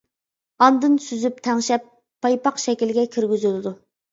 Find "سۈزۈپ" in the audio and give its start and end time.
1.09-1.37